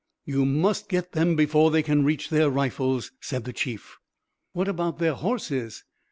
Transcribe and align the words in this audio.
"You 0.25 0.45
must 0.47 0.89
get 0.89 1.11
them 1.11 1.35
before 1.35 1.69
they 1.69 1.83
can 1.83 2.03
reach 2.03 2.29
their 2.31 2.49
rifles," 2.49 3.11
said 3.19 3.43
the 3.43 3.53
Chief. 3.53 3.99
"What 4.51 4.67
about 4.67 4.97
their 4.97 5.13
horses? 5.13 5.83